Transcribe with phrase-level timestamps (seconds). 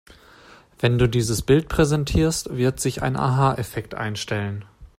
[0.79, 4.65] Wenn du dieses Bild präsentierst, wird sich ein Aha-Effekt einstellen.